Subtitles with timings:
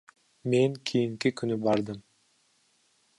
[0.53, 2.03] Мен кийинки күнү бардым.